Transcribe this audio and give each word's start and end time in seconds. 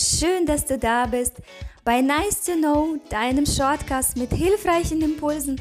Schön, 0.00 0.46
dass 0.46 0.64
du 0.64 0.78
da 0.78 1.06
bist 1.06 1.42
bei 1.84 2.00
Nice 2.00 2.44
to 2.44 2.52
Know, 2.52 3.00
deinem 3.10 3.44
Shortcast 3.44 4.16
mit 4.16 4.32
hilfreichen 4.32 5.02
Impulsen 5.02 5.60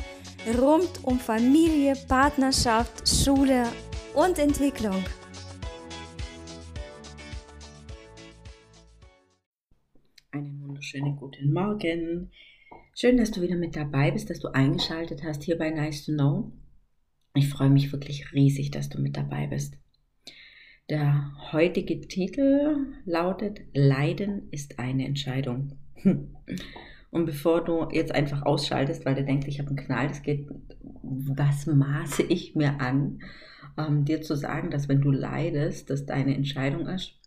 rund 0.59 1.03
um 1.03 1.17
Familie, 1.17 1.95
Partnerschaft, 2.07 3.09
Schule 3.09 3.63
und 4.13 4.37
Entwicklung. 4.37 5.03
Einen 10.29 10.61
wunderschönen 10.67 11.15
guten 11.15 11.51
Morgen. 11.51 12.29
Schön, 12.93 13.17
dass 13.17 13.31
du 13.31 13.41
wieder 13.41 13.55
mit 13.55 13.75
dabei 13.75 14.11
bist, 14.11 14.29
dass 14.29 14.39
du 14.39 14.49
eingeschaltet 14.49 15.23
hast 15.23 15.41
hier 15.41 15.57
bei 15.57 15.71
Nice 15.71 16.05
to 16.05 16.11
Know. 16.11 16.51
Ich 17.33 17.49
freue 17.49 17.71
mich 17.71 17.91
wirklich 17.91 18.31
riesig, 18.33 18.69
dass 18.69 18.87
du 18.87 19.01
mit 19.01 19.17
dabei 19.17 19.47
bist. 19.47 19.79
Der 20.89 21.33
heutige 21.51 21.99
Titel 21.99 22.87
lautet 23.03 23.59
Leiden 23.73 24.47
ist 24.51 24.79
eine 24.79 25.05
Entscheidung. 25.05 25.73
Und 27.11 27.25
bevor 27.25 27.65
du 27.65 27.89
jetzt 27.91 28.15
einfach 28.15 28.43
ausschaltest, 28.43 29.05
weil 29.05 29.15
du 29.15 29.25
denkst, 29.25 29.47
ich 29.47 29.59
habe 29.59 29.67
einen 29.69 29.77
Knall, 29.77 30.07
das 30.07 30.21
geht, 30.21 30.47
was 31.03 31.65
maße 31.65 32.23
ich 32.23 32.55
mir 32.55 32.79
an, 32.79 33.19
ähm, 33.77 34.05
dir 34.05 34.21
zu 34.21 34.35
sagen, 34.35 34.71
dass 34.71 34.87
wenn 34.87 35.01
du 35.01 35.11
leidest, 35.11 35.89
das 35.89 36.05
deine 36.05 36.33
Entscheidung 36.33 36.87
ist, 36.87 37.19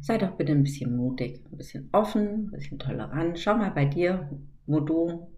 sei 0.00 0.16
doch 0.16 0.36
bitte 0.36 0.52
ein 0.52 0.62
bisschen 0.62 0.96
mutig, 0.96 1.44
ein 1.52 1.58
bisschen 1.58 1.90
offen, 1.92 2.46
ein 2.46 2.50
bisschen 2.50 2.78
tolerant. 2.78 3.38
Schau 3.38 3.58
mal 3.58 3.70
bei 3.70 3.84
dir, 3.84 4.30
wo 4.64 4.80
du 4.80 5.30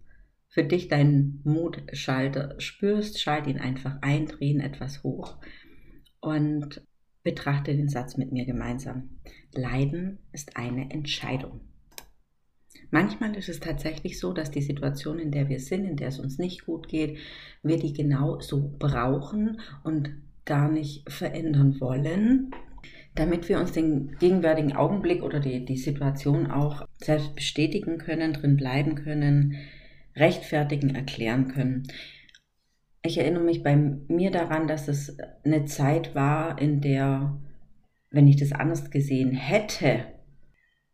für 0.47 0.63
dich 0.63 0.87
deinen 0.87 1.41
Mutschalter 1.43 2.55
spürst, 2.61 3.21
schalt 3.21 3.49
ihn 3.49 3.59
einfach 3.59 3.99
ein, 4.01 4.27
dreh 4.27 4.51
ihn 4.51 4.61
etwas 4.61 5.03
hoch 5.03 5.39
und 6.21 6.83
betrachte 7.23 7.75
den 7.75 7.89
Satz 7.89 8.17
mit 8.17 8.33
mir 8.33 8.45
gemeinsam. 8.45 9.19
Leiden 9.53 10.19
ist 10.33 10.57
eine 10.57 10.91
Entscheidung. 10.91 11.61
Manchmal 12.91 13.35
ist 13.35 13.49
es 13.49 13.59
tatsächlich 13.61 14.19
so, 14.21 14.33
dass 14.33 14.51
die 14.51 14.63
Situation, 14.63 15.19
in 15.19 15.33
der 15.33 15.49
wir 15.49 15.59
sind, 15.59 15.85
in 15.85 15.97
der 15.97 16.09
es 16.09 16.21
uns 16.21 16.39
nicht 16.39 16.67
gut 16.67 16.89
geht, 16.89 17.19
wir 17.63 17.79
die 17.79 17.93
genau 17.93 18.41
so 18.41 18.75
brauchen 18.79 19.61
und 19.83 20.11
gar 20.45 20.71
nicht 20.71 21.11
verändern 21.11 21.81
wollen, 21.81 22.53
damit 23.17 23.49
wir 23.49 23.59
uns 23.59 23.73
den 23.73 24.17
gegenwärtigen 24.19 24.77
Augenblick 24.77 25.23
oder 25.23 25.41
die, 25.41 25.65
die 25.65 25.79
Situation 25.79 26.51
auch 26.51 26.87
selbst 26.99 27.35
bestätigen 27.35 27.99
können, 27.99 28.35
drin 28.35 28.57
bleiben 28.57 28.95
können, 28.95 29.57
rechtfertigen, 30.15 30.95
erklären 30.95 31.49
können. 31.49 31.89
Ich 33.07 33.19
erinnere 33.19 33.45
mich 33.45 33.63
bei 33.63 33.77
mir 33.77 34.31
daran, 34.33 34.67
dass 34.67 34.89
es 34.89 35.17
eine 35.45 35.65
Zeit 35.65 36.15
war, 36.17 36.61
in 36.61 36.81
der, 36.81 37.41
wenn 38.11 38.27
ich 38.27 38.37
das 38.37 38.53
anders 38.53 38.91
gesehen 38.91 39.31
hätte, 39.31 40.07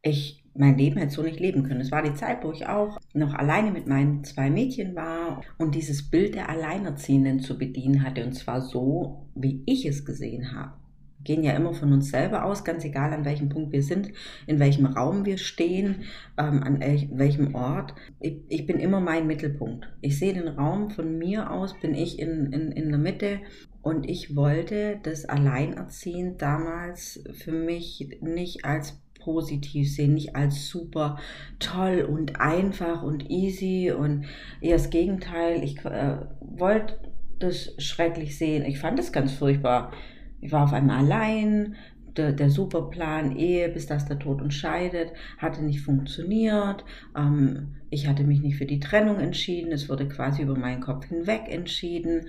ich 0.02 0.44
mein 0.54 0.76
Leben 0.76 0.98
hätte 0.98 1.14
so 1.14 1.22
nicht 1.22 1.40
leben 1.40 1.62
können. 1.62 1.80
Es 1.80 1.90
war 1.90 2.02
die 2.02 2.12
Zeit, 2.12 2.44
wo 2.44 2.52
ich 2.52 2.66
auch 2.66 2.98
noch 3.14 3.32
alleine 3.32 3.70
mit 3.70 3.86
meinen 3.86 4.24
zwei 4.24 4.50
Mädchen 4.50 4.94
war 4.94 5.42
und 5.56 5.74
dieses 5.74 6.10
Bild 6.10 6.34
der 6.34 6.50
Alleinerziehenden 6.50 7.40
zu 7.40 7.56
bedienen 7.56 8.02
hatte. 8.02 8.22
Und 8.24 8.34
zwar 8.34 8.60
so, 8.60 9.30
wie 9.34 9.62
ich 9.64 9.86
es 9.86 10.04
gesehen 10.04 10.54
habe 10.54 10.81
gehen 11.24 11.42
ja 11.42 11.52
immer 11.52 11.74
von 11.74 11.92
uns 11.92 12.10
selber 12.10 12.44
aus, 12.44 12.64
ganz 12.64 12.84
egal 12.84 13.12
an 13.12 13.24
welchem 13.24 13.48
Punkt 13.48 13.72
wir 13.72 13.82
sind, 13.82 14.10
in 14.46 14.58
welchem 14.58 14.86
Raum 14.86 15.24
wir 15.24 15.38
stehen, 15.38 16.02
ähm, 16.38 16.62
an 16.62 16.80
welchem 16.80 17.54
Ort. 17.54 17.94
Ich, 18.20 18.38
ich, 18.48 18.66
bin 18.66 18.78
immer 18.78 19.00
mein 19.00 19.26
Mittelpunkt. 19.26 19.88
Ich 20.00 20.18
sehe 20.18 20.34
den 20.34 20.48
Raum 20.48 20.90
von 20.90 21.18
mir 21.18 21.50
aus, 21.50 21.78
bin 21.80 21.94
ich 21.94 22.18
in, 22.18 22.52
in, 22.52 22.72
in 22.72 22.88
der 22.90 22.98
Mitte 22.98 23.40
und 23.82 24.08
ich 24.08 24.36
wollte 24.36 25.00
das 25.02 25.24
Alleinerziehen 25.24 26.36
damals 26.38 27.22
für 27.32 27.52
mich 27.52 28.18
nicht 28.20 28.64
als 28.64 29.00
positiv 29.18 29.92
sehen, 29.94 30.14
nicht 30.14 30.34
als 30.34 30.68
super 30.68 31.18
toll 31.58 32.06
und 32.08 32.40
einfach 32.40 33.02
und 33.02 33.30
easy 33.30 33.92
und 33.92 34.24
eher 34.60 34.76
das 34.76 34.90
Gegenteil. 34.90 35.62
Ich 35.62 35.84
äh, 35.84 36.18
wollte 36.40 36.98
das 37.38 37.74
schrecklich 37.78 38.38
sehen. 38.38 38.64
Ich 38.64 38.78
fand 38.78 38.98
es 38.98 39.12
ganz 39.12 39.32
furchtbar 39.32 39.92
ich 40.42 40.52
war 40.52 40.64
auf 40.64 40.72
einmal 40.72 40.98
allein, 40.98 41.76
der, 42.16 42.32
der 42.32 42.50
Superplan 42.50 43.36
Ehe, 43.36 43.68
bis 43.68 43.86
das 43.86 44.06
der 44.06 44.18
Tod 44.18 44.42
uns 44.42 44.54
scheidet, 44.54 45.12
hatte 45.38 45.62
nicht 45.62 45.80
funktioniert. 45.80 46.84
Ähm, 47.16 47.76
ich 47.90 48.06
hatte 48.06 48.24
mich 48.24 48.42
nicht 48.42 48.56
für 48.56 48.66
die 48.66 48.80
Trennung 48.80 49.18
entschieden. 49.18 49.72
Es 49.72 49.88
wurde 49.88 50.08
quasi 50.08 50.42
über 50.42 50.58
meinen 50.58 50.82
Kopf 50.82 51.06
hinweg 51.06 51.42
entschieden. 51.48 52.26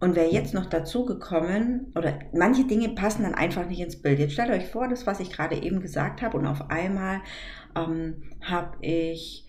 Und 0.00 0.16
wäre 0.16 0.32
jetzt 0.32 0.52
noch 0.52 0.66
dazu 0.66 1.06
gekommen, 1.06 1.92
oder 1.94 2.18
manche 2.34 2.64
Dinge 2.64 2.88
passen 2.88 3.22
dann 3.22 3.36
einfach 3.36 3.68
nicht 3.68 3.80
ins 3.80 4.02
Bild. 4.02 4.18
Jetzt 4.18 4.32
stellt 4.32 4.50
euch 4.50 4.66
vor, 4.66 4.88
das, 4.88 5.06
was 5.06 5.20
ich 5.20 5.30
gerade 5.30 5.62
eben 5.62 5.80
gesagt 5.80 6.22
habe, 6.22 6.36
und 6.36 6.46
auf 6.46 6.70
einmal 6.70 7.20
ähm, 7.76 8.24
habe 8.40 8.76
ich 8.80 9.46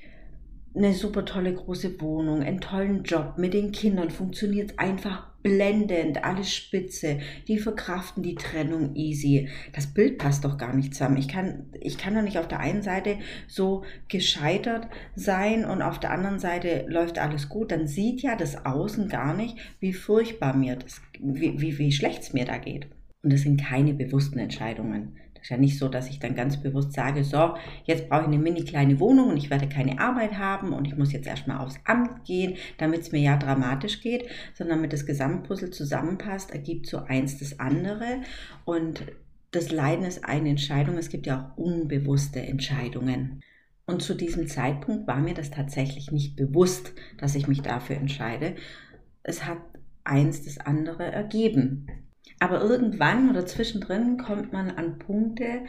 eine 0.75 0.93
super 0.93 1.25
tolle 1.25 1.55
große 1.55 1.99
Wohnung, 1.99 2.43
einen 2.43 2.61
tollen 2.61 3.03
Job 3.03 3.33
mit 3.37 3.55
den 3.55 3.71
Kindern, 3.71 4.11
funktioniert 4.11 4.77
einfach 4.77 5.32
blendend, 5.43 6.23
alles 6.23 6.53
spitze, 6.53 7.19
die 7.47 7.59
verkraften 7.59 8.23
die 8.23 8.35
Trennung 8.35 8.95
easy. 8.95 9.49
Das 9.73 9.87
Bild 9.87 10.17
passt 10.17 10.45
doch 10.45 10.57
gar 10.57 10.73
nicht 10.73 10.93
zusammen. 10.93 11.17
Ich 11.17 11.27
kann, 11.27 11.65
ich 11.79 11.97
kann 11.97 12.15
doch 12.15 12.21
nicht 12.21 12.39
auf 12.39 12.47
der 12.47 12.61
einen 12.61 12.81
Seite 12.81 13.17
so 13.47 13.83
gescheitert 14.07 14.87
sein 15.15 15.65
und 15.65 15.81
auf 15.81 15.99
der 15.99 16.11
anderen 16.11 16.39
Seite 16.39 16.85
läuft 16.87 17.19
alles 17.19 17.49
gut. 17.49 17.71
Dann 17.71 17.87
sieht 17.87 18.21
ja 18.21 18.35
das 18.35 18.65
Außen 18.65 19.09
gar 19.09 19.35
nicht, 19.35 19.57
wie 19.79 19.93
furchtbar 19.93 20.55
mir 20.55 20.77
das, 20.77 21.01
wie, 21.19 21.59
wie, 21.59 21.77
wie 21.77 21.91
schlecht 21.91 22.23
es 22.23 22.33
mir 22.33 22.45
da 22.45 22.57
geht. 22.57 22.87
Und 23.21 23.31
das 23.31 23.41
sind 23.41 23.61
keine 23.61 23.93
bewussten 23.93 24.39
Entscheidungen 24.39 25.17
ist 25.43 25.49
ja 25.49 25.57
nicht 25.57 25.77
so, 25.77 25.89
dass 25.89 26.09
ich 26.09 26.19
dann 26.19 26.35
ganz 26.35 26.61
bewusst 26.61 26.93
sage, 26.93 27.23
so, 27.23 27.55
jetzt 27.83 28.07
brauche 28.07 28.21
ich 28.21 28.27
eine 28.27 28.39
mini 28.39 28.63
kleine 28.63 28.99
Wohnung 28.99 29.29
und 29.29 29.37
ich 29.37 29.49
werde 29.49 29.67
keine 29.67 29.99
Arbeit 29.99 30.37
haben 30.37 30.71
und 30.71 30.87
ich 30.87 30.95
muss 30.95 31.11
jetzt 31.11 31.27
erstmal 31.27 31.57
aufs 31.57 31.79
Amt 31.83 32.23
gehen, 32.23 32.55
damit 32.77 33.01
es 33.01 33.11
mir 33.11 33.21
ja 33.21 33.37
dramatisch 33.37 34.01
geht, 34.01 34.27
sondern 34.53 34.77
damit 34.77 34.93
das 34.93 35.05
Gesamtpuzzle 35.05 35.69
zusammenpasst, 35.69 36.51
ergibt 36.51 36.87
so 36.87 36.99
eins 36.99 37.39
das 37.39 37.59
andere 37.59 38.21
und 38.63 39.03
das 39.51 39.69
Leiden 39.69 40.05
ist 40.05 40.25
eine 40.25 40.49
Entscheidung. 40.49 40.97
Es 40.97 41.09
gibt 41.09 41.27
ja 41.27 41.53
auch 41.53 41.57
unbewusste 41.57 42.41
Entscheidungen. 42.41 43.43
Und 43.85 44.01
zu 44.01 44.15
diesem 44.15 44.47
Zeitpunkt 44.47 45.07
war 45.07 45.19
mir 45.19 45.33
das 45.33 45.51
tatsächlich 45.51 46.11
nicht 46.11 46.35
bewusst, 46.35 46.93
dass 47.17 47.35
ich 47.35 47.47
mich 47.47 47.61
dafür 47.61 47.97
entscheide. 47.97 48.55
Es 49.21 49.45
hat 49.45 49.59
eins 50.05 50.43
das 50.45 50.57
andere 50.57 51.03
ergeben. 51.03 51.87
Aber 52.39 52.61
irgendwann 52.61 53.29
oder 53.29 53.45
zwischendrin 53.45 54.17
kommt 54.17 54.53
man 54.53 54.71
an 54.71 54.99
Punkte, 54.99 55.61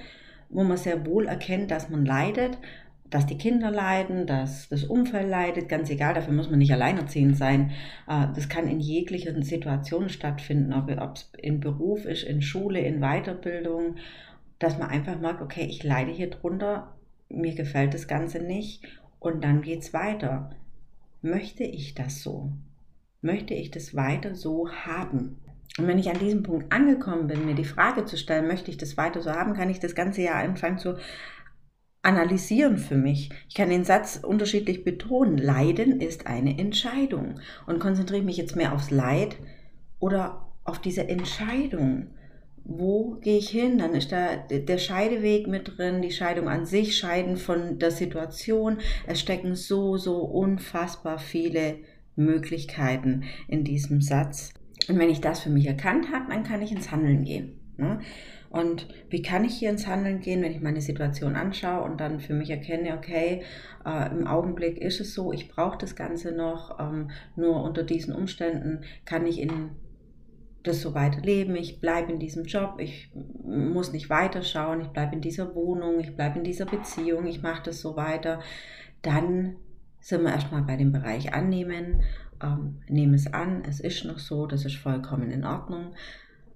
wo 0.48 0.64
man 0.64 0.76
sehr 0.76 1.06
wohl 1.06 1.26
erkennt, 1.26 1.70
dass 1.70 1.88
man 1.88 2.04
leidet, 2.04 2.58
dass 3.10 3.26
die 3.26 3.38
Kinder 3.38 3.70
leiden, 3.70 4.26
dass 4.26 4.68
das 4.68 4.84
Umfeld 4.84 5.28
leidet, 5.28 5.68
ganz 5.68 5.88
egal, 5.90 6.14
dafür 6.14 6.32
muss 6.32 6.50
man 6.50 6.58
nicht 6.58 6.72
alleinerziehend 6.72 7.36
sein. 7.36 7.70
Äh, 8.08 8.26
das 8.34 8.48
kann 8.48 8.66
in 8.66 8.80
jeglichen 8.80 9.42
Situationen 9.42 10.08
stattfinden, 10.08 10.72
ob 10.72 10.90
es 11.14 11.30
in 11.40 11.60
Beruf 11.60 12.06
ist, 12.06 12.24
in 12.24 12.42
Schule, 12.42 12.80
in 12.80 13.00
Weiterbildung, 13.00 13.96
dass 14.58 14.78
man 14.78 14.88
einfach 14.88 15.20
merkt, 15.20 15.42
okay, 15.42 15.64
ich 15.64 15.84
leide 15.84 16.10
hier 16.10 16.30
drunter, 16.30 16.96
mir 17.28 17.54
gefällt 17.54 17.94
das 17.94 18.08
Ganze 18.08 18.40
nicht 18.40 18.84
und 19.20 19.44
dann 19.44 19.62
geht 19.62 19.82
es 19.82 19.92
weiter. 19.92 20.50
Möchte 21.22 21.64
ich 21.64 21.94
das 21.94 22.22
so? 22.22 22.52
Möchte 23.20 23.54
ich 23.54 23.70
das 23.70 23.94
weiter 23.94 24.34
so 24.34 24.70
haben? 24.70 25.38
Und 25.78 25.88
wenn 25.88 25.98
ich 25.98 26.08
an 26.08 26.18
diesem 26.18 26.42
Punkt 26.42 26.72
angekommen 26.72 27.26
bin, 27.26 27.46
mir 27.46 27.54
die 27.54 27.64
Frage 27.64 28.04
zu 28.04 28.16
stellen, 28.16 28.46
möchte 28.46 28.70
ich 28.70 28.76
das 28.76 28.96
weiter 28.96 29.20
so 29.20 29.32
haben, 29.32 29.54
kann 29.54 29.70
ich 29.70 29.80
das 29.80 29.94
ganze 29.94 30.22
ja 30.22 30.34
anfangen 30.34 30.78
zu 30.78 30.96
analysieren 32.04 32.76
für 32.76 32.96
mich. 32.96 33.30
Ich 33.48 33.54
kann 33.54 33.70
den 33.70 33.84
Satz 33.84 34.20
unterschiedlich 34.22 34.84
betonen. 34.84 35.38
Leiden 35.38 36.00
ist 36.00 36.26
eine 36.26 36.58
Entscheidung. 36.58 37.40
Und 37.66 37.80
konzentriere 37.80 38.22
mich 38.22 38.36
jetzt 38.36 38.56
mehr 38.56 38.72
aufs 38.72 38.90
Leid 38.90 39.36
oder 39.98 40.46
auf 40.64 40.78
diese 40.78 41.08
Entscheidung. 41.08 42.08
Wo 42.64 43.16
gehe 43.20 43.38
ich 43.38 43.48
hin? 43.48 43.78
Dann 43.78 43.94
ist 43.94 44.12
da 44.12 44.36
der 44.36 44.78
Scheideweg 44.78 45.46
mit 45.48 45.76
drin, 45.76 46.02
die 46.02 46.12
Scheidung 46.12 46.48
an 46.48 46.66
sich, 46.66 46.96
Scheiden 46.96 47.36
von 47.36 47.78
der 47.78 47.90
Situation. 47.90 48.78
Es 49.06 49.20
stecken 49.20 49.54
so, 49.54 49.96
so 49.96 50.18
unfassbar 50.18 51.18
viele 51.18 51.76
Möglichkeiten 52.16 53.24
in 53.48 53.64
diesem 53.64 54.00
Satz. 54.00 54.52
Und 54.88 54.98
wenn 54.98 55.10
ich 55.10 55.20
das 55.20 55.40
für 55.40 55.50
mich 55.50 55.66
erkannt 55.66 56.12
habe, 56.12 56.30
dann 56.30 56.44
kann 56.44 56.62
ich 56.62 56.72
ins 56.72 56.90
Handeln 56.90 57.24
gehen. 57.24 57.60
Ne? 57.76 58.00
Und 58.50 58.86
wie 59.10 59.20
kann 59.20 59.44
ich 59.44 59.56
hier 59.56 59.70
ins 59.70 59.86
Handeln 59.88 60.20
gehen, 60.20 60.40
wenn 60.42 60.52
ich 60.52 60.60
meine 60.60 60.80
Situation 60.80 61.34
anschaue 61.34 61.82
und 61.82 62.00
dann 62.00 62.20
für 62.20 62.34
mich 62.34 62.50
erkenne, 62.50 62.96
okay, 62.96 63.42
äh, 63.84 64.10
im 64.10 64.28
Augenblick 64.28 64.78
ist 64.78 65.00
es 65.00 65.12
so, 65.12 65.32
ich 65.32 65.48
brauche 65.48 65.76
das 65.76 65.96
Ganze 65.96 66.30
noch, 66.30 66.78
ähm, 66.78 67.10
nur 67.34 67.64
unter 67.64 67.82
diesen 67.82 68.14
Umständen 68.14 68.82
kann 69.04 69.26
ich 69.26 69.40
in 69.40 69.70
das 70.62 70.80
so 70.80 70.94
weiterleben, 70.94 71.56
ich 71.56 71.80
bleibe 71.80 72.12
in 72.12 72.18
diesem 72.18 72.44
Job, 72.44 72.76
ich 72.78 73.10
muss 73.44 73.92
nicht 73.92 74.08
weiterschauen, 74.08 74.80
ich 74.80 74.88
bleibe 74.88 75.14
in 75.14 75.20
dieser 75.20 75.54
Wohnung, 75.54 76.00
ich 76.00 76.16
bleibe 76.16 76.38
in 76.38 76.44
dieser 76.44 76.64
Beziehung, 76.64 77.26
ich 77.26 77.42
mache 77.42 77.64
das 77.64 77.80
so 77.80 77.96
weiter, 77.96 78.40
dann 79.02 79.56
sind 80.00 80.22
wir 80.22 80.30
erstmal 80.30 80.62
bei 80.62 80.76
dem 80.76 80.92
Bereich 80.92 81.34
annehmen 81.34 82.02
ähm, 82.44 82.82
nehme 82.88 83.16
es 83.16 83.32
an, 83.32 83.64
es 83.64 83.80
ist 83.80 84.04
noch 84.04 84.18
so, 84.18 84.46
das 84.46 84.64
ist 84.64 84.76
vollkommen 84.76 85.30
in 85.30 85.44
Ordnung. 85.44 85.94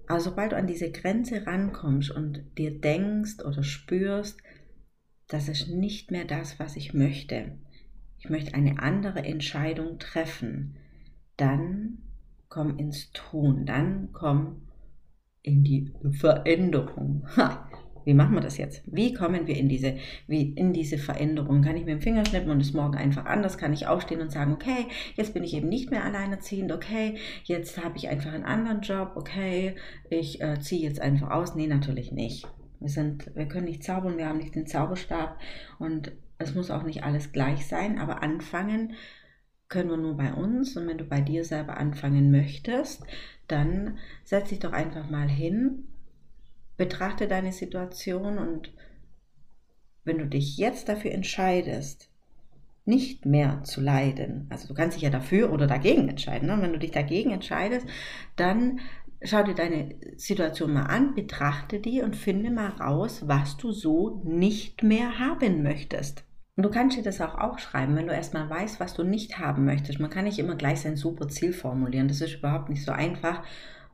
Aber 0.07 0.19
sobald 0.19 0.51
du 0.51 0.57
an 0.57 0.67
diese 0.67 0.91
Grenze 0.91 1.45
rankommst 1.45 2.11
und 2.11 2.43
dir 2.57 2.79
denkst 2.79 3.43
oder 3.45 3.63
spürst, 3.63 4.39
das 5.27 5.47
ist 5.47 5.67
nicht 5.67 6.11
mehr 6.11 6.25
das, 6.25 6.59
was 6.59 6.75
ich 6.75 6.93
möchte, 6.93 7.57
ich 8.17 8.29
möchte 8.29 8.53
eine 8.53 8.79
andere 8.79 9.23
Entscheidung 9.23 9.99
treffen, 9.99 10.77
dann 11.37 11.99
komm 12.49 12.77
ins 12.77 13.11
Tun, 13.11 13.65
dann 13.65 14.11
komm 14.11 14.63
in 15.41 15.63
die 15.63 15.93
Veränderung. 16.11 17.27
Ha, 17.37 17.68
wie 18.05 18.13
machen 18.13 18.33
wir 18.33 18.41
das 18.41 18.57
jetzt? 18.57 18.83
Wie 18.85 19.13
kommen 19.13 19.47
wir 19.47 19.57
in 19.57 19.69
diese, 19.69 19.97
wie 20.27 20.53
in 20.53 20.73
diese 20.73 20.97
Veränderung? 20.97 21.61
Kann 21.61 21.75
ich 21.77 21.85
mit 21.85 21.93
dem 21.93 22.01
Finger 22.01 22.25
schnippen 22.25 22.49
und 22.49 22.61
es 22.61 22.73
morgen 22.73 22.95
einfach 22.95 23.25
anders? 23.25 23.57
Kann 23.57 23.73
ich 23.73 23.87
aufstehen 23.87 24.21
und 24.21 24.31
sagen, 24.31 24.53
okay, 24.53 24.87
jetzt 25.15 25.33
bin 25.33 25.43
ich 25.43 25.53
eben 25.53 25.69
nicht 25.69 25.91
mehr 25.91 26.03
alleinerziehend, 26.03 26.71
okay, 26.71 27.17
jetzt 27.43 27.83
habe 27.83 27.97
ich 27.97 28.09
einfach 28.09 28.33
einen 28.33 28.45
anderen 28.45 28.81
Job, 28.81 29.13
okay, 29.15 29.75
ich 30.09 30.41
äh, 30.41 30.59
ziehe 30.59 30.81
jetzt 30.81 31.01
einfach 31.01 31.31
aus. 31.31 31.55
Nee, 31.55 31.67
natürlich 31.67 32.11
nicht. 32.11 32.47
Wir, 32.79 32.89
sind, 32.89 33.35
wir 33.35 33.47
können 33.47 33.65
nicht 33.65 33.83
zaubern, 33.83 34.17
wir 34.17 34.27
haben 34.27 34.37
nicht 34.37 34.55
den 34.55 34.67
Zauberstab 34.67 35.37
und 35.79 36.11
es 36.37 36.55
muss 36.55 36.71
auch 36.71 36.83
nicht 36.83 37.03
alles 37.03 37.31
gleich 37.33 37.67
sein, 37.67 37.99
aber 37.99 38.23
anfangen 38.23 38.93
können 39.67 39.89
wir 39.89 39.97
nur 39.97 40.17
bei 40.17 40.33
uns. 40.33 40.75
Und 40.75 40.87
wenn 40.87 40.97
du 40.97 41.05
bei 41.05 41.21
dir 41.21 41.45
selber 41.45 41.77
anfangen 41.77 42.31
möchtest, 42.31 43.03
dann 43.47 43.97
setz 44.23 44.49
dich 44.49 44.59
doch 44.59 44.73
einfach 44.73 45.09
mal 45.09 45.29
hin, 45.29 45.87
betrachte 46.79 47.27
deine 47.27 47.51
Situation 47.51 48.39
und 48.39 48.73
wenn 50.05 50.17
du 50.17 50.25
dich 50.25 50.57
jetzt 50.57 50.89
dafür 50.89 51.11
entscheidest, 51.11 52.09
nicht 52.85 53.25
mehr 53.25 53.61
zu 53.63 53.81
leiden, 53.81 54.47
also 54.49 54.67
du 54.67 54.73
kannst 54.73 54.95
dich 54.95 55.03
ja 55.03 55.11
dafür 55.11 55.51
oder 55.51 55.67
dagegen 55.67 56.07
entscheiden, 56.07 56.47
ne? 56.47 56.57
wenn 56.61 56.73
du 56.73 56.79
dich 56.79 56.91
dagegen 56.91 57.31
entscheidest, 57.31 57.85
dann 58.37 58.79
schau 59.21 59.43
dir 59.43 59.53
deine 59.53 59.95
Situation 60.15 60.73
mal 60.73 60.85
an, 60.85 61.13
betrachte 61.13 61.79
die 61.79 62.01
und 62.01 62.15
finde 62.15 62.49
mal 62.49 62.69
raus, 62.69 63.27
was 63.27 63.57
du 63.57 63.73
so 63.73 64.21
nicht 64.23 64.81
mehr 64.81 65.19
haben 65.19 65.61
möchtest. 65.61 66.23
Und 66.55 66.63
du 66.63 66.71
kannst 66.71 66.97
dir 66.97 67.03
das 67.03 67.21
auch 67.21 67.35
aufschreiben, 67.35 67.95
wenn 67.95 68.07
du 68.07 68.13
erstmal 68.13 68.49
weißt, 68.49 68.79
was 68.79 68.93
du 68.93 69.03
nicht 69.03 69.37
haben 69.37 69.65
möchtest. 69.65 69.99
Man 69.99 70.09
kann 70.09 70.23
nicht 70.23 70.39
immer 70.39 70.55
gleich 70.55 70.81
sein 70.81 70.95
super 70.95 71.27
Ziel 71.27 71.53
formulieren. 71.53 72.07
Das 72.07 72.21
ist 72.21 72.35
überhaupt 72.35 72.69
nicht 72.69 72.83
so 72.83 72.91
einfach. 72.91 73.43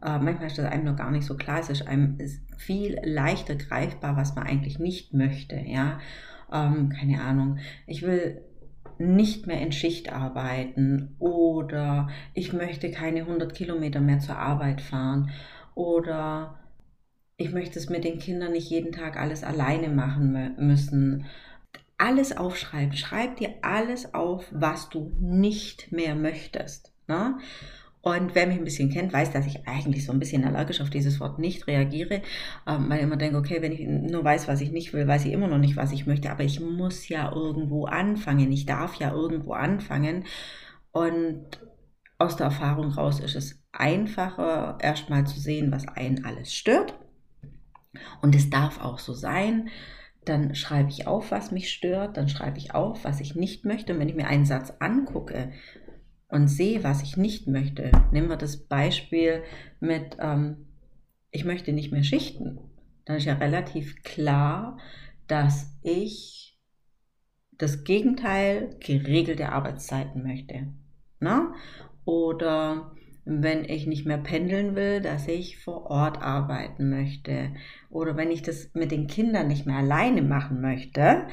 Äh, 0.02 0.20
manchmal 0.20 0.48
ist 0.48 0.58
das 0.58 0.66
einem 0.66 0.86
noch 0.86 0.96
gar 0.96 1.12
nicht 1.12 1.26
so 1.26 1.36
klar. 1.36 1.60
Es 1.60 1.70
ist 1.70 1.88
einem 1.88 2.20
ist 2.20 2.42
viel 2.58 3.00
leichter 3.04 3.56
greifbar, 3.56 4.18
was 4.18 4.36
man 4.36 4.46
eigentlich 4.46 4.80
nicht 4.80 5.14
möchte. 5.14 5.56
Ja, 5.56 6.00
ähm, 6.52 6.90
keine 6.90 7.22
Ahnung. 7.22 7.60
Ich 7.88 8.02
will 8.02 8.42
nicht 8.98 9.46
mehr 9.46 9.60
in 9.62 9.72
Schicht 9.72 10.14
arbeiten 10.14 11.16
oder 11.20 12.08
ich 12.34 12.54
möchte 12.54 12.92
keine 12.92 13.22
100 13.22 13.54
Kilometer 13.54 14.00
mehr 14.00 14.20
zur 14.20 14.38
Arbeit 14.38 14.80
fahren 14.80 15.32
oder 15.74 16.60
ich 17.36 17.52
möchte 17.52 17.78
es 17.78 17.90
mit 17.90 18.06
den 18.06 18.20
Kindern 18.20 18.54
nicht 18.54 18.70
jeden 18.70 18.94
Tag 18.94 19.18
alles 19.20 19.44
alleine 19.44 19.90
machen 19.90 20.56
müssen 20.58 21.26
alles 21.98 22.36
aufschreiben. 22.36 22.96
Schreib 22.96 23.38
dir 23.38 23.56
alles 23.62 24.14
auf, 24.14 24.46
was 24.52 24.90
du 24.90 25.12
nicht 25.20 25.92
mehr 25.92 26.16
möchtest. 26.16 26.94
Ne? 27.08 27.38
Und 28.06 28.36
wer 28.36 28.46
mich 28.46 28.58
ein 28.58 28.64
bisschen 28.64 28.92
kennt, 28.92 29.12
weiß, 29.12 29.32
dass 29.32 29.48
ich 29.48 29.68
eigentlich 29.68 30.06
so 30.06 30.12
ein 30.12 30.20
bisschen 30.20 30.46
allergisch 30.46 30.80
auf 30.80 30.92
dieses 30.92 31.20
Wort 31.20 31.40
nicht 31.40 31.66
reagiere, 31.66 32.22
ähm, 32.68 32.88
weil 32.88 32.98
ich 32.98 33.04
immer 33.04 33.18
denke, 33.18 33.36
okay, 33.36 33.64
wenn 33.64 33.72
ich 33.72 33.80
nur 33.80 34.24
weiß, 34.24 34.48
was 34.48 34.62
ich 34.62 34.72
nicht 34.72 34.94
will, 34.94 35.08
weiß 35.08 35.26
ich 35.26 35.34
immer 35.34 35.48
noch 35.48 35.58
nicht, 35.58 35.76
was 35.76 35.92
ich 35.92 36.06
möchte, 36.06 36.30
aber 36.30 36.44
ich 36.44 36.60
muss 36.60 37.10
ja 37.10 37.32
irgendwo 37.32 37.86
anfangen, 37.86 38.52
ich 38.52 38.68
darf 38.68 38.94
ja 38.98 39.12
irgendwo 39.12 39.54
anfangen. 39.54 40.26
Und 40.92 41.46
aus 42.20 42.36
der 42.36 42.46
Erfahrung 42.46 42.92
raus 42.92 43.20
ist 43.20 43.36
es 43.36 43.64
einfacher, 43.72 44.78
erstmal 44.82 45.26
zu 45.26 45.40
sehen, 45.40 45.72
was 45.72 45.88
einen 45.88 46.26
alles 46.26 46.54
stört. 46.54 46.94
Und 48.22 48.36
es 48.36 48.52
darf 48.52 48.80
auch 48.84 49.00
so 49.00 49.14
sein, 49.16 49.70
dann 50.26 50.54
schreibe 50.54 50.90
ich 50.90 51.08
auf, 51.08 51.32
was 51.32 51.50
mich 51.50 51.72
stört, 51.72 52.18
dann 52.18 52.30
schreibe 52.30 52.60
ich 52.60 52.76
auf, 52.76 53.04
was 53.04 53.20
ich 53.20 53.34
nicht 53.34 53.66
möchte. 53.66 53.94
Und 53.94 54.00
wenn 54.00 54.10
ich 54.10 54.16
mir 54.16 54.28
einen 54.28 54.46
Satz 54.46 54.74
angucke 54.78 55.52
und 56.30 56.48
sehe, 56.48 56.84
was 56.84 57.04
ich 57.04 57.18
nicht 57.18 57.48
möchte, 57.48 57.92
nehmen 58.12 58.30
wir 58.30 58.38
das 58.38 58.58
Beispiel 58.58 59.44
mit, 59.80 60.18
ähm, 60.20 60.68
ich 61.32 61.46
möchte 61.46 61.74
nicht 61.74 61.92
mehr 61.92 62.04
schichten, 62.04 62.60
dann 63.06 63.18
ist 63.18 63.26
ja 63.26 63.36
relativ 63.36 64.02
klar, 64.04 64.78
dass 65.28 65.78
ich 65.84 66.60
das 67.52 67.84
Gegenteil 67.84 68.76
geregelte 68.80 69.50
Arbeitszeiten 69.50 70.24
möchte. 70.24 70.68
Na? 71.20 71.54
Oder 72.04 72.92
wenn 73.26 73.66
ich 73.66 73.88
nicht 73.88 74.06
mehr 74.06 74.20
pendeln 74.20 74.76
will, 74.76 75.02
dass 75.02 75.28
ich 75.28 75.58
vor 75.58 75.88
Ort 75.88 76.22
arbeiten 76.22 76.90
möchte. 76.90 77.56
Oder 77.90 78.16
wenn 78.16 78.30
ich 78.30 78.44
das 78.44 78.72
mit 78.74 78.92
den 78.92 79.08
Kindern 79.08 79.48
nicht 79.48 79.66
mehr 79.66 79.78
alleine 79.78 80.22
machen 80.22 80.62
möchte, 80.62 81.28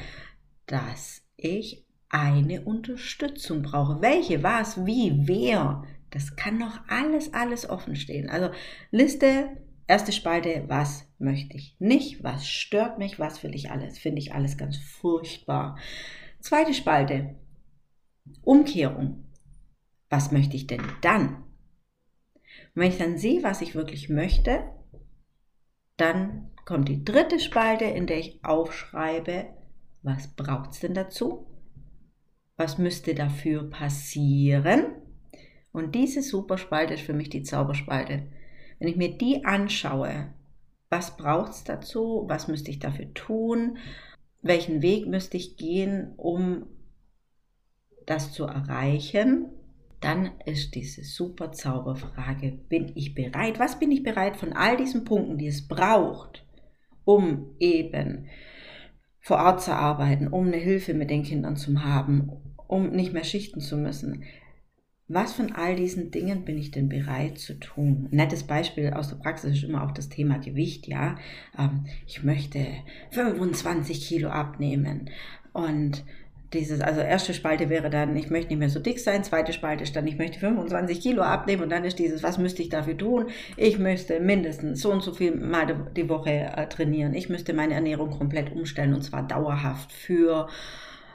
dass 0.67 1.23
ich 1.37 1.82
eine 2.13 2.61
Unterstützung 2.61 3.63
brauche. 3.63 4.01
Welche, 4.03 4.43
was, 4.43 4.85
wie, 4.85 5.27
wer. 5.27 5.83
Das 6.11 6.37
kann 6.37 6.59
noch 6.59 6.81
alles, 6.87 7.33
alles 7.33 7.69
offen 7.69 7.97
stehen. 7.97 8.29
Also 8.29 8.51
Liste, 8.91 9.57
erste 9.89 10.13
Spalte, 10.13 10.65
was 10.69 11.09
möchte 11.19 11.57
ich 11.57 11.75
nicht, 11.79 12.23
was 12.23 12.47
stört 12.47 12.99
mich, 12.99 13.19
was 13.19 13.43
will 13.43 13.55
ich 13.55 13.71
alles, 13.71 13.99
finde 13.99 14.21
ich 14.21 14.35
alles 14.35 14.59
ganz 14.59 14.77
furchtbar. 14.77 15.79
Zweite 16.39 16.75
Spalte, 16.75 17.35
Umkehrung. 18.43 19.25
Was 20.11 20.31
möchte 20.31 20.57
ich 20.57 20.67
denn 20.67 20.83
dann? 21.01 21.37
Und 22.75 22.83
wenn 22.83 22.91
ich 22.91 22.99
dann 22.99 23.17
sehe, 23.17 23.43
was 23.43 23.63
ich 23.63 23.75
wirklich 23.75 24.11
möchte, 24.11 24.71
dann 25.97 26.51
kommt 26.67 26.91
die 26.91 27.05
dritte 27.05 27.41
Spalte, 27.41 27.85
in 27.85 28.07
der 28.07 28.19
ich 28.19 28.45
aufschreibe, 28.45 29.47
was 30.03 30.29
braucht 30.29 30.73
es 30.73 30.81
denn 30.81 30.93
dazu? 30.93 31.47
Was 32.57 32.79
müsste 32.79 33.15
dafür 33.15 33.69
passieren? 33.69 34.87
Und 35.73 35.95
diese 35.95 36.23
Superspalte 36.23 36.95
ist 36.95 37.03
für 37.03 37.15
mich 37.15 37.31
die 37.31 37.43
Zauberspalte. 37.43 38.25
Wenn 38.79 38.89
ich 38.89 38.97
mir 38.97 39.17
die 39.17 39.45
anschaue, 39.45 40.33
was 40.91 41.17
braucht 41.17 41.53
es 41.53 41.65
dazu? 41.65 42.25
Was 42.29 42.49
müsste 42.49 42.71
ich 42.71 42.79
dafür 42.79 43.13
tun? 43.15 43.79
Welchen 44.43 44.83
Weg 44.83 45.07
müsste 45.07 45.37
ich 45.37 45.57
gehen, 45.57 46.13
um 46.17 46.67
das 48.07 48.33
zu 48.33 48.45
erreichen? 48.45 49.51
dann 50.03 50.33
ist 50.45 50.75
diese 50.75 51.05
super 51.05 51.53
Zauberfrage, 51.53 52.53
bin 52.69 52.93
ich 52.97 53.15
bereit? 53.15 53.59
Was 53.59 53.79
bin 53.79 53.93
ich 53.93 54.03
bereit 54.03 54.37
von 54.37 54.53
all 54.53 54.77
diesen 54.77 55.05
Punkten, 55.05 55.39
die 55.39 55.47
es 55.47 55.67
braucht, 55.67 56.45
um 57.05 57.55
eben 57.61 58.27
vor 59.23 59.39
Ort 59.39 59.63
zu 59.63 59.73
arbeiten, 59.73 60.29
um 60.29 60.49
eine 60.49 60.57
Hilfe 60.57 60.93
mit 60.93 61.09
den 61.09 61.23
Kindern 61.23 61.57
zu 61.57 61.83
haben, 61.83 62.31
um 62.67 62.91
nicht 62.91 63.13
mehr 63.13 63.25
schichten 63.25 63.61
zu 63.61 63.77
müssen? 63.79 64.25
Was 65.09 65.35
von 65.35 65.53
all 65.53 65.77
diesen 65.77 66.11
Dingen 66.11 66.45
bin 66.45 66.59
ich 66.59 66.71
denn 66.71 66.89
bereit 66.89 67.39
zu 67.39 67.59
tun? 67.59 68.09
Nettes 68.11 68.45
Beispiel 68.45 68.91
aus 68.91 69.09
der 69.09 69.17
Praxis 69.17 69.57
ist 69.57 69.65
immer 69.65 69.85
auch 69.85 69.93
das 69.93 70.09
Thema 70.09 70.39
Gewicht, 70.39 70.87
ja. 70.89 71.17
Ähm, 71.59 71.85
ich 72.07 72.23
möchte 72.23 72.67
25 73.11 74.07
Kilo 74.07 74.31
abnehmen 74.31 75.11
und 75.53 76.05
dieses, 76.53 76.81
also 76.81 77.01
erste 77.01 77.35
Spalte 77.35 77.69
wäre 77.69 77.91
dann, 77.91 78.17
ich 78.17 78.31
möchte 78.31 78.51
nicht 78.51 78.59
mehr 78.59 78.71
so 78.71 78.81
dick 78.81 78.99
sein, 79.01 79.25
zweite 79.25 79.53
Spalte 79.53 79.83
ist 79.85 79.97
dann, 79.97 80.07
ich 80.07 80.19
möchte 80.19 80.39
25 80.39 81.01
Kilo 81.01 81.23
abnehmen 81.23 81.63
und 81.63 81.71
dann 81.71 81.85
ist 81.85 81.99
dieses, 81.99 82.23
was 82.23 82.39
müsste 82.39 82.63
ich 82.63 82.69
dafür 82.69 82.97
tun? 82.97 83.27
Ich 83.57 83.79
müsste 83.79 84.21
mindestens 84.21 84.83
so 84.83 84.91
und 84.91 85.03
so 85.03 85.13
viel 85.13 85.35
mal 85.35 85.91
die 85.97 86.09
Woche 86.09 86.31
äh, 86.31 86.67
trainieren. 86.69 87.15
Ich 87.15 87.29
müsste 87.29 87.55
meine 87.55 87.75
Ernährung 87.75 88.11
komplett 88.11 88.53
umstellen 88.53 88.95
und 88.95 89.03
zwar 89.03 89.27
dauerhaft 89.27 89.93
für 89.93 90.49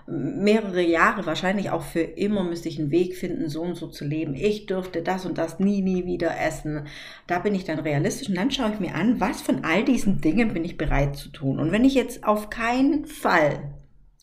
mehrere 0.07 0.81
Jahre, 0.81 1.25
wahrscheinlich 1.25 1.69
auch 1.69 1.81
für 1.81 1.99
immer 1.99 2.43
müsste 2.43 2.69
ich 2.69 2.79
einen 2.79 2.91
Weg 2.91 3.17
finden, 3.17 3.49
so 3.49 3.61
und 3.61 3.75
so 3.75 3.87
zu 3.87 4.05
leben. 4.05 4.35
Ich 4.35 4.65
dürfte 4.65 5.01
das 5.01 5.25
und 5.25 5.37
das 5.37 5.59
nie, 5.59 5.81
nie 5.81 6.05
wieder 6.05 6.39
essen. 6.39 6.87
Da 7.27 7.39
bin 7.39 7.53
ich 7.53 7.65
dann 7.65 7.79
realistisch 7.79 8.29
und 8.29 8.37
dann 8.37 8.49
schaue 8.49 8.71
ich 8.73 8.79
mir 8.79 8.95
an, 8.95 9.19
was 9.19 9.41
von 9.41 9.65
all 9.65 9.83
diesen 9.83 10.21
Dingen 10.21 10.53
bin 10.53 10.63
ich 10.63 10.77
bereit 10.77 11.17
zu 11.17 11.29
tun. 11.29 11.59
Und 11.59 11.73
wenn 11.73 11.83
ich 11.83 11.93
jetzt 11.93 12.23
auf 12.23 12.49
keinen 12.49 13.05
Fall 13.05 13.73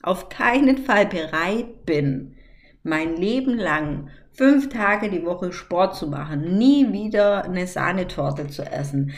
auf 0.04 0.28
keinen 0.28 0.78
Fall 0.78 1.06
bereit 1.06 1.86
bin, 1.86 2.34
mein 2.82 3.16
Leben 3.16 3.56
lang 3.56 4.10
fünf 4.32 4.68
Tage 4.68 5.10
die 5.10 5.24
Woche 5.24 5.52
Sport 5.52 5.96
zu 5.96 6.08
machen, 6.08 6.58
nie 6.58 6.92
wieder 6.92 7.44
eine 7.44 7.66
Sahnetorte 7.66 8.48
zu 8.48 8.62
essen, 8.62 9.12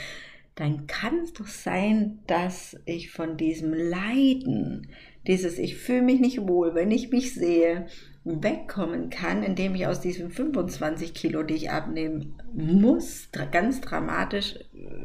dann 0.55 0.87
kann 0.87 1.19
es 1.25 1.33
doch 1.33 1.47
sein, 1.47 2.21
dass 2.27 2.77
ich 2.87 3.11
von 3.11 3.37
diesem 3.37 3.75
Leiden, 3.75 4.89
dieses 5.27 5.59
Ich 5.59 5.77
fühle 5.77 6.03
mich 6.03 6.21
nicht 6.21 6.47
wohl, 6.47 6.75
wenn 6.75 6.91
ich 6.91 7.11
mich 7.11 7.35
sehe, 7.35 7.87
wegkommen 8.25 9.11
kann, 9.11 9.43
indem 9.43 9.75
ich 9.75 9.87
aus 9.87 10.01
diesen 10.01 10.31
25 10.31 11.15
Kilo, 11.15 11.43
die 11.43 11.55
ich 11.55 11.71
abnehmen 11.71 12.35
muss, 12.55 13.29
ganz 13.53 13.81
dramatisch 13.81 14.59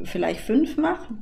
vielleicht 0.03 0.41
fünf 0.41 0.77
mache 0.77 1.15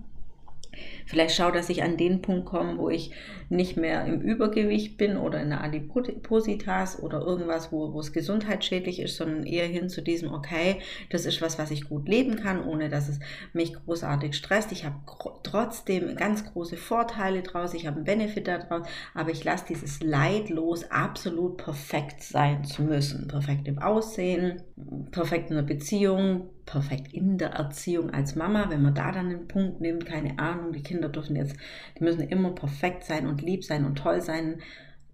Vielleicht 1.10 1.36
schau, 1.36 1.50
dass 1.50 1.72
ich 1.72 1.82
an 1.82 1.98
den 1.98 2.22
Punkt 2.22 2.46
komme, 2.46 2.78
wo 2.78 2.88
ich 2.88 3.10
nicht 3.50 3.78
mehr 3.78 4.06
im 4.06 4.22
Übergewicht 4.22 4.96
bin 4.96 5.18
oder 5.18 5.42
in 5.42 5.50
der 5.50 5.64
Adipositas 5.64 7.02
oder 7.02 7.22
irgendwas, 7.22 7.72
wo, 7.72 7.94
wo 7.94 8.00
es 8.00 8.14
gesundheitsschädlich 8.14 9.00
ist, 9.00 9.18
sondern 9.18 9.44
eher 9.44 9.66
hin 9.66 9.90
zu 9.90 10.04
diesem, 10.04 10.32
okay, 10.32 10.78
das 11.10 11.26
ist 11.26 11.42
was, 11.42 11.58
was 11.58 11.72
ich 11.72 11.90
gut 11.90 12.08
leben 12.08 12.36
kann, 12.36 12.64
ohne 12.64 12.90
dass 12.90 13.10
es 13.10 13.20
mich 13.54 13.74
großartig 13.74 14.36
stresst. 14.36 14.72
Ich 14.72 14.86
habe 14.86 14.98
trotzdem 15.42 16.16
ganz 16.16 16.46
große 16.46 16.78
Vorteile 16.78 17.42
draus, 17.42 17.74
ich 17.74 17.88
habe 17.88 17.96
einen 17.96 18.06
Benefit 18.06 18.48
daraus, 18.48 18.88
aber 19.16 19.32
ich 19.32 19.44
lasse 19.44 19.66
dieses 19.68 20.04
Leid 20.04 20.52
los, 20.52 20.92
absolut 20.92 21.58
perfekt 21.58 22.22
sein 22.22 22.64
zu 22.66 22.84
müssen. 22.84 23.28
Perfekt 23.28 23.68
im 23.68 23.80
Aussehen, 23.80 24.62
perfekt 25.10 25.50
in 25.50 25.56
der 25.56 25.64
Beziehung, 25.64 26.50
perfekt 26.70 27.14
in 27.14 27.38
der 27.38 27.50
Erziehung 27.50 28.12
als 28.12 28.36
Mama, 28.36 28.70
wenn 28.70 28.84
man 28.84 28.94
da 28.94 29.12
dann 29.12 29.28
einen 29.28 29.48
Punkt 29.48 29.82
nimmt, 29.82 30.06
keine 30.06 30.38
Ahnung, 30.38 30.72
die 30.72 30.84
Kinder 30.84 31.10
dürfen 31.10 31.36
jetzt, 31.36 31.56
die 31.98 32.04
müssen 32.04 32.22
immer 32.22 32.52
perfekt 32.52 33.04
sein 33.04 33.28
und 33.28 33.42
lieb 33.42 33.64
sein 33.64 33.86
und 33.86 33.98
toll 33.98 34.22
sein, 34.22 34.62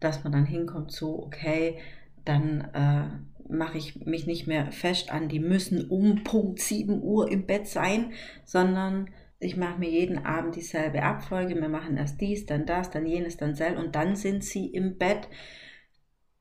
dass 0.02 0.24
man 0.24 0.34
dann 0.34 0.46
hinkommt 0.46 0.92
zu, 0.92 1.18
okay, 1.24 1.78
dann 2.26 2.68
äh, 2.74 3.08
mache 3.48 3.78
ich 3.78 4.06
mich 4.06 4.28
nicht 4.28 4.48
mehr 4.48 4.72
fest 4.72 5.12
an, 5.12 5.30
die 5.30 5.40
müssen 5.40 5.90
um 5.90 6.24
Punkt 6.24 6.60
7 6.60 7.02
Uhr 7.02 7.32
im 7.32 7.46
Bett 7.46 7.68
sein, 7.68 8.12
sondern 8.44 9.10
ich 9.40 9.56
mache 9.56 9.80
mir 9.80 9.90
jeden 9.90 10.26
Abend 10.26 10.56
dieselbe 10.56 11.04
Abfolge, 11.04 11.56
wir 11.56 11.70
machen 11.70 11.98
erst 11.98 12.20
dies, 12.20 12.46
dann 12.46 12.66
das, 12.66 12.90
dann 12.92 13.06
jenes, 13.06 13.38
dann 13.38 13.56
sel. 13.56 13.78
Und 13.78 13.96
dann 13.96 14.16
sind 14.16 14.44
sie 14.44 14.68
im 14.68 14.98
Bett 14.98 15.28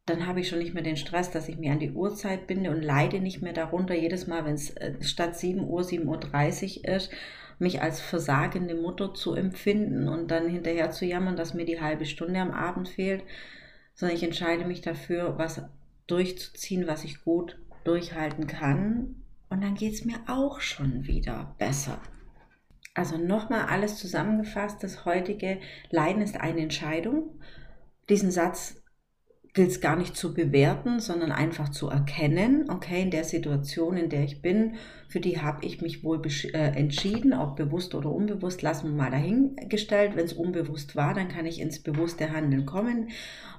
dann 0.06 0.26
habe 0.26 0.40
ich 0.40 0.48
schon 0.48 0.58
nicht 0.58 0.74
mehr 0.74 0.82
den 0.82 0.96
Stress, 0.96 1.30
dass 1.30 1.48
ich 1.48 1.56
mir 1.56 1.72
an 1.72 1.78
die 1.78 1.92
Uhrzeit 1.92 2.46
binde 2.46 2.70
und 2.70 2.82
leide 2.82 3.20
nicht 3.20 3.40
mehr 3.40 3.54
darunter, 3.54 3.94
jedes 3.94 4.26
Mal, 4.26 4.44
wenn 4.44 4.54
es 4.54 4.70
äh, 4.70 5.02
statt 5.02 5.36
7 5.36 5.66
Uhr 5.66 5.80
7.30 5.80 6.80
Uhr 6.80 6.94
ist, 6.94 7.10
mich 7.58 7.80
als 7.80 8.00
versagende 8.00 8.74
Mutter 8.74 9.14
zu 9.14 9.34
empfinden 9.34 10.08
und 10.08 10.30
dann 10.30 10.48
hinterher 10.48 10.90
zu 10.90 11.06
jammern, 11.06 11.36
dass 11.36 11.54
mir 11.54 11.64
die 11.64 11.80
halbe 11.80 12.04
Stunde 12.04 12.40
am 12.40 12.50
Abend 12.50 12.88
fehlt, 12.88 13.22
sondern 13.94 14.16
ich 14.16 14.24
entscheide 14.24 14.66
mich 14.66 14.82
dafür, 14.82 15.38
was 15.38 15.62
durchzuziehen, 16.06 16.86
was 16.86 17.04
ich 17.04 17.24
gut 17.24 17.58
durchhalten 17.84 18.46
kann. 18.46 19.22
Und 19.48 19.62
dann 19.62 19.74
geht 19.74 19.94
es 19.94 20.04
mir 20.04 20.18
auch 20.26 20.60
schon 20.60 21.06
wieder 21.06 21.54
besser. 21.58 21.98
Also 22.92 23.16
nochmal 23.16 23.66
alles 23.66 23.96
zusammengefasst, 23.96 24.82
das 24.82 25.04
heutige 25.04 25.60
Leiden 25.90 26.22
ist 26.22 26.40
eine 26.40 26.60
Entscheidung. 26.60 27.40
Diesen 28.08 28.30
Satz 28.30 28.83
gilt 29.54 29.70
es 29.70 29.80
gar 29.80 29.94
nicht 29.94 30.16
zu 30.16 30.34
bewerten, 30.34 30.98
sondern 30.98 31.30
einfach 31.30 31.68
zu 31.68 31.88
erkennen, 31.88 32.68
okay, 32.68 33.00
in 33.00 33.12
der 33.12 33.22
Situation, 33.22 33.96
in 33.96 34.08
der 34.10 34.24
ich 34.24 34.42
bin, 34.42 34.74
für 35.08 35.20
die 35.20 35.40
habe 35.40 35.64
ich 35.64 35.80
mich 35.80 36.02
wohl 36.02 36.20
äh, 36.52 36.58
entschieden, 36.76 37.32
ob 37.32 37.54
bewusst 37.54 37.94
oder 37.94 38.10
unbewusst, 38.10 38.62
lassen 38.62 38.90
wir 38.90 38.96
mal 38.96 39.12
dahingestellt. 39.12 40.16
Wenn 40.16 40.24
es 40.24 40.32
unbewusst 40.32 40.96
war, 40.96 41.14
dann 41.14 41.28
kann 41.28 41.46
ich 41.46 41.60
ins 41.60 41.78
bewusste 41.78 42.32
Handeln 42.32 42.66
kommen. 42.66 43.10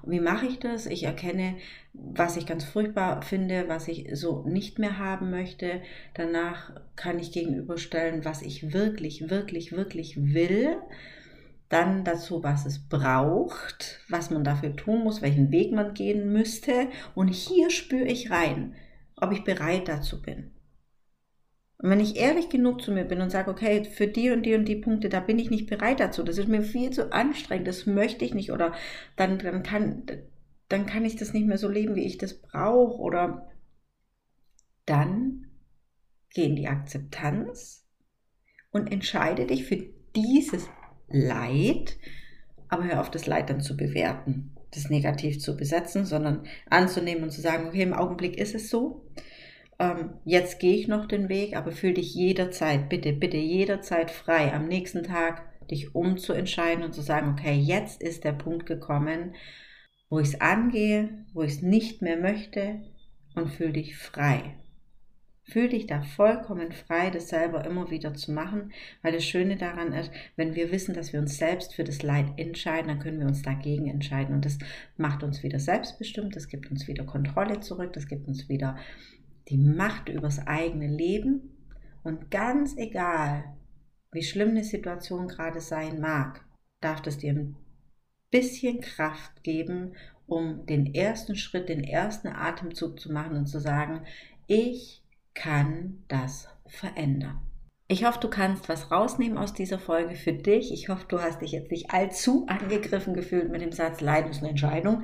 Wie 0.05 0.19
mache 0.19 0.47
ich 0.47 0.59
das? 0.59 0.85
Ich 0.85 1.03
erkenne, 1.03 1.55
was 1.93 2.35
ich 2.35 2.45
ganz 2.45 2.65
furchtbar 2.65 3.21
finde, 3.21 3.65
was 3.69 3.87
ich 3.87 4.09
so 4.13 4.43
nicht 4.45 4.79
mehr 4.79 4.99
haben 4.99 5.31
möchte. 5.31 5.81
Danach 6.13 6.73
kann 6.97 7.19
ich 7.19 7.31
gegenüberstellen, 7.31 8.25
was 8.25 8.41
ich 8.41 8.73
wirklich, 8.73 9.29
wirklich, 9.29 9.71
wirklich 9.71 10.33
will 10.33 10.75
dann 11.69 12.03
dazu, 12.03 12.43
was 12.43 12.65
es 12.65 12.87
braucht, 12.87 14.01
was 14.09 14.29
man 14.29 14.43
dafür 14.43 14.75
tun 14.75 15.03
muss, 15.03 15.21
welchen 15.21 15.51
Weg 15.51 15.71
man 15.71 15.93
gehen 15.93 16.31
müsste. 16.31 16.89
Und 17.15 17.29
hier 17.29 17.69
spüre 17.69 18.05
ich 18.05 18.29
rein, 18.29 18.75
ob 19.15 19.31
ich 19.31 19.43
bereit 19.43 19.87
dazu 19.87 20.21
bin. 20.21 20.51
Und 21.77 21.89
wenn 21.89 21.99
ich 21.99 22.15
ehrlich 22.15 22.49
genug 22.49 22.81
zu 22.81 22.91
mir 22.91 23.03
bin 23.03 23.21
und 23.21 23.31
sage, 23.31 23.51
okay, 23.51 23.83
für 23.83 24.07
die 24.07 24.31
und 24.31 24.43
die 24.43 24.55
und 24.55 24.65
die 24.65 24.77
Punkte, 24.77 25.09
da 25.09 25.19
bin 25.19 25.39
ich 25.39 25.49
nicht 25.49 25.69
bereit 25.69 25.99
dazu, 25.99 26.23
das 26.23 26.37
ist 26.37 26.47
mir 26.47 26.61
viel 26.61 26.91
zu 26.91 27.11
anstrengend, 27.11 27.67
das 27.67 27.85
möchte 27.85 28.23
ich 28.23 28.33
nicht, 28.33 28.51
oder 28.51 28.73
dann, 29.17 29.39
dann, 29.39 29.61
kann, 29.61 30.03
dann 30.69 30.85
kann 30.85 31.03
ich 31.03 31.17
das 31.17 31.33
nicht 31.33 31.45
mehr 31.45 31.57
so 31.57 31.67
leben, 31.67 31.95
wie 31.95 32.05
ich 32.05 32.17
das 32.17 32.41
brauche, 32.41 32.99
oder 32.99 33.49
dann 34.85 35.47
geh 36.33 36.45
in 36.45 36.55
die 36.55 36.67
Akzeptanz 36.67 37.85
und 38.71 38.91
entscheide 38.91 39.45
dich 39.45 39.65
für 39.65 39.83
dieses 40.15 40.69
Leid, 41.07 41.97
aber 42.69 42.85
hör 42.85 43.01
auf, 43.01 43.11
das 43.11 43.27
Leid 43.27 43.49
dann 43.49 43.61
zu 43.61 43.77
bewerten, 43.77 44.55
das 44.71 44.89
negativ 44.89 45.39
zu 45.39 45.55
besetzen, 45.55 46.05
sondern 46.05 46.43
anzunehmen 46.69 47.23
und 47.23 47.31
zu 47.31 47.41
sagen, 47.41 47.67
okay, 47.67 47.81
im 47.81 47.93
Augenblick 47.93 48.37
ist 48.37 48.55
es 48.55 48.69
so. 48.69 49.05
Ähm, 49.79 50.13
jetzt 50.23 50.59
gehe 50.59 50.75
ich 50.75 50.87
noch 50.87 51.05
den 51.05 51.29
Weg, 51.29 51.55
aber 51.55 51.71
fühl 51.71 51.93
dich 51.93 52.13
jederzeit, 52.13 52.89
bitte, 52.89 53.13
bitte 53.13 53.37
jederzeit 53.37 54.11
frei, 54.11 54.53
am 54.53 54.67
nächsten 54.67 55.03
Tag 55.03 55.43
dich 55.67 55.95
umzuentscheiden 55.95 56.83
und 56.83 56.93
zu 56.93 57.01
sagen, 57.01 57.31
okay, 57.31 57.55
jetzt 57.55 58.01
ist 58.01 58.23
der 58.23 58.33
Punkt 58.33 58.65
gekommen, 58.65 59.35
wo 60.09 60.19
ich 60.19 60.29
es 60.29 60.41
angehe, 60.41 61.25
wo 61.33 61.41
ich 61.41 61.53
es 61.53 61.61
nicht 61.61 62.01
mehr 62.01 62.17
möchte 62.17 62.81
und 63.35 63.49
fühl 63.51 63.73
dich 63.73 63.97
frei. 63.97 64.55
Fühl 65.47 65.69
dich 65.69 65.85
da 65.85 66.01
vollkommen 66.01 66.71
frei, 66.71 67.11
das 67.11 67.29
selber 67.29 67.65
immer 67.65 67.91
wieder 67.91 68.15
zu 68.15 68.31
machen, 68.31 68.73
weil 69.03 69.13
das 69.13 69.23
Schöne 69.23 69.57
daran 69.57 69.93
ist, 69.93 70.11
wenn 70.35 70.55
wir 70.55 70.71
wissen, 70.71 70.95
dass 70.95 71.13
wir 71.13 71.19
uns 71.19 71.37
selbst 71.37 71.75
für 71.75 71.83
das 71.83 72.01
Leid 72.01 72.33
entscheiden, 72.37 72.87
dann 72.87 72.99
können 72.99 73.19
wir 73.19 73.27
uns 73.27 73.43
dagegen 73.43 73.87
entscheiden. 73.87 74.33
Und 74.33 74.43
das 74.43 74.57
macht 74.97 75.21
uns 75.21 75.43
wieder 75.43 75.59
selbstbestimmt, 75.59 76.35
das 76.35 76.47
gibt 76.47 76.71
uns 76.71 76.87
wieder 76.87 77.03
Kontrolle 77.03 77.59
zurück, 77.59 77.93
das 77.93 78.07
gibt 78.07 78.27
uns 78.27 78.49
wieder 78.49 78.75
die 79.49 79.59
Macht 79.59 80.09
übers 80.09 80.39
eigene 80.47 80.87
Leben. 80.87 81.55
Und 82.03 82.31
ganz 82.31 82.75
egal, 82.75 83.43
wie 84.11 84.23
schlimm 84.23 84.49
eine 84.49 84.63
Situation 84.63 85.27
gerade 85.27 85.61
sein 85.61 85.99
mag, 85.99 86.43
darf 86.81 87.03
das 87.03 87.19
dir 87.19 87.33
ein 87.33 87.55
bisschen 88.31 88.81
Kraft 88.81 89.43
geben, 89.43 89.93
um 90.25 90.65
den 90.65 90.95
ersten 90.95 91.35
Schritt, 91.35 91.69
den 91.69 91.83
ersten 91.83 92.29
Atemzug 92.29 92.99
zu 92.99 93.11
machen 93.11 93.37
und 93.37 93.45
zu 93.45 93.59
sagen, 93.59 94.01
ich 94.47 95.04
kann 95.35 96.03
das 96.07 96.47
verändern. 96.65 97.39
Ich 97.87 98.03
hoffe, 98.03 98.19
du 98.19 98.29
kannst 98.29 98.67
was 98.67 98.89
rausnehmen 98.89 99.37
aus 99.37 99.53
dieser 99.53 99.77
Folge 99.77 100.15
für 100.15 100.33
dich. 100.33 100.73
Ich 100.73 100.89
hoffe, 100.89 101.05
du 101.07 101.21
hast 101.21 101.41
dich 101.41 101.51
jetzt 101.51 101.69
nicht 101.69 101.91
allzu 101.91 102.47
angegriffen 102.47 103.13
gefühlt 103.13 103.51
mit 103.51 103.61
dem 103.61 103.71
Satz 103.71 104.01
Leid 104.01 104.27
ist 104.27 104.39
eine 104.39 104.49
Entscheidung 104.49 105.03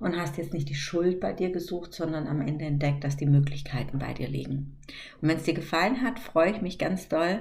und 0.00 0.18
hast 0.18 0.38
jetzt 0.38 0.54
nicht 0.54 0.70
die 0.70 0.74
Schuld 0.74 1.20
bei 1.20 1.34
dir 1.34 1.50
gesucht, 1.50 1.92
sondern 1.92 2.26
am 2.26 2.40
Ende 2.40 2.64
entdeckt, 2.64 3.04
dass 3.04 3.18
die 3.18 3.26
Möglichkeiten 3.26 3.98
bei 3.98 4.14
dir 4.14 4.28
liegen. 4.28 4.78
Und 5.20 5.28
wenn 5.28 5.36
es 5.36 5.44
dir 5.44 5.52
gefallen 5.52 6.00
hat, 6.00 6.18
freue 6.18 6.52
ich 6.52 6.62
mich 6.62 6.78
ganz 6.78 7.08
doll, 7.08 7.40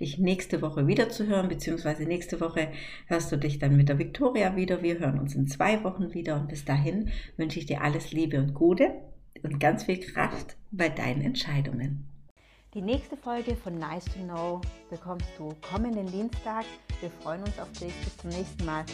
dich 0.00 0.18
nächste 0.18 0.60
Woche 0.60 0.88
wieder 0.88 1.08
zu 1.08 1.28
hören, 1.28 1.48
beziehungsweise 1.48 2.02
nächste 2.02 2.40
Woche 2.40 2.68
hörst 3.06 3.30
du 3.30 3.36
dich 3.36 3.60
dann 3.60 3.76
mit 3.76 3.88
der 3.88 3.98
Victoria 4.00 4.56
wieder. 4.56 4.82
Wir 4.82 4.98
hören 4.98 5.20
uns 5.20 5.36
in 5.36 5.46
zwei 5.46 5.84
Wochen 5.84 6.12
wieder 6.14 6.34
und 6.34 6.48
bis 6.48 6.64
dahin 6.64 7.10
wünsche 7.36 7.60
ich 7.60 7.66
dir 7.66 7.82
alles 7.82 8.12
Liebe 8.12 8.38
und 8.40 8.54
Gute 8.54 8.90
und 9.42 9.58
ganz 9.58 9.84
viel 9.84 10.00
Kraft 10.00 10.56
bei 10.70 10.88
deinen 10.88 11.22
Entscheidungen. 11.22 12.08
Die 12.74 12.80
nächste 12.80 13.16
Folge 13.18 13.54
von 13.54 13.78
Nice 13.78 14.06
to 14.06 14.20
Know 14.24 14.60
bekommst 14.88 15.28
du 15.36 15.54
kommenden 15.70 16.06
Dienstag. 16.06 16.64
Wir 17.00 17.10
freuen 17.10 17.42
uns 17.42 17.58
auf 17.58 17.70
dich. 17.72 17.92
Bis 18.02 18.16
zum 18.16 18.30
nächsten 18.30 18.64
Mal. 18.64 18.84